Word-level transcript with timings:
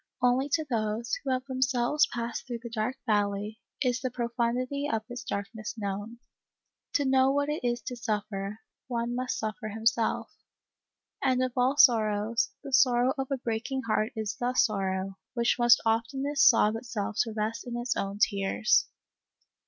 Only 0.19 0.49
to 0.53 0.65
those, 0.67 1.13
who 1.23 1.29
have 1.29 1.45
themselves 1.45 2.07
passed 2.11 2.47
through 2.47 2.61
the 2.63 2.71
dark 2.71 2.97
valley, 3.05 3.59
is 3.83 4.01
the 4.01 4.09
profundity 4.09 4.89
of 4.91 5.03
its 5.09 5.23
darkness 5.23 5.75
known. 5.77 6.17
To 6.93 7.05
know 7.05 7.29
what 7.31 7.49
it 7.49 7.63
is 7.63 7.83
to 7.83 7.95
suffer, 7.95 8.61
one 8.87 9.13
must 9.13 9.37
suffer 9.37 9.67
himself; 9.67 10.31
and 11.21 11.43
of 11.43 11.51
all 11.55 11.77
sorrows, 11.77 12.49
the 12.63 12.73
sorrow 12.73 13.13
of 13.15 13.27
a 13.29 13.37
break 13.37 13.69
ing 13.69 13.83
heart 13.83 14.11
is 14.15 14.35
the 14.39 14.55
sorrow, 14.55 15.19
which 15.35 15.57
must 15.59 15.79
oftenest 15.85 16.49
sob 16.49 16.75
itself 16.77 17.17
to 17.19 17.33
rest 17.37 17.67
in 17.67 17.77
its 17.77 17.95
own 17.95 18.17
tears. 18.27 18.87